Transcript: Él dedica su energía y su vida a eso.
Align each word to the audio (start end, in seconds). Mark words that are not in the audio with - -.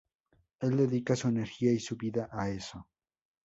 Él 0.61 0.75
dedica 0.77 1.15
su 1.15 1.27
energía 1.27 1.71
y 1.71 1.79
su 1.79 1.95
vida 1.95 2.27
a 2.31 2.49
eso. 2.49 2.87